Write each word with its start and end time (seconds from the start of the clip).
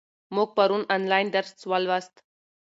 موږ 0.35 0.49
پرون 0.57 0.83
آنلاین 0.95 1.27
درس 1.35 1.53
ولوست. 1.71 2.13